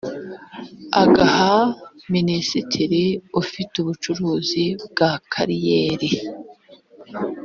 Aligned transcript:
agaha 1.03 1.55
minisitiri 2.13 3.03
ufite 3.41 3.73
ubucukuzi 3.79 4.65
bwa 4.85 5.11
kariyeri 5.31 6.09